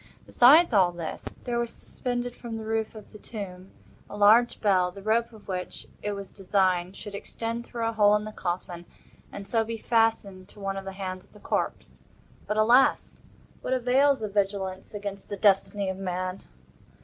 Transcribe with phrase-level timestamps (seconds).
[0.25, 3.69] Besides all this, there was suspended from the roof of the tomb,
[4.09, 8.15] a large bell, the rope of which, it was designed, should extend through a hole
[8.15, 8.85] in the coffin,
[9.31, 11.99] and so be fastened to one of the hands of the corpse.
[12.47, 13.19] But, alas?
[13.61, 16.41] what avails the vigilance against the Destiny of man?